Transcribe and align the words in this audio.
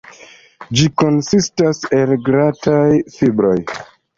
Ĝi 0.77 0.87
konsistas 1.01 1.83
el 1.99 2.17
glataj 2.31 2.89
fibroj. 3.19 3.57